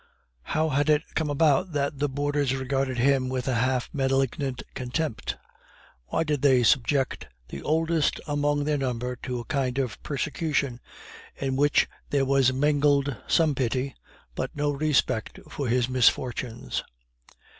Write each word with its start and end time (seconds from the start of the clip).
How 0.41 0.69
had 0.69 0.89
it 0.89 1.03
come 1.13 1.29
about 1.29 1.73
that 1.73 1.99
the 1.99 2.09
boarders 2.09 2.55
regarded 2.55 2.97
him 2.97 3.29
with 3.29 3.47
a 3.47 3.53
half 3.53 3.87
malignant 3.93 4.63
contempt? 4.73 5.37
Why 6.07 6.23
did 6.23 6.41
they 6.41 6.63
subject 6.63 7.27
the 7.49 7.61
oldest 7.61 8.19
among 8.25 8.63
their 8.63 8.79
number 8.79 9.15
to 9.17 9.41
a 9.41 9.45
kind 9.45 9.77
of 9.77 10.01
persecution, 10.01 10.79
in 11.35 11.55
which 11.55 11.87
there 12.09 12.25
was 12.25 12.51
mingled 12.51 13.15
some 13.27 13.53
pity, 13.53 13.93
but 14.33 14.55
no 14.55 14.71
respect 14.71 15.39
for 15.51 15.67
his 15.67 15.87
misfortunes? 15.87 16.83